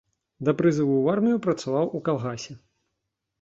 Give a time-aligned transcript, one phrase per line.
[0.47, 2.57] Да прызыву ў армію працаваў у калгасе.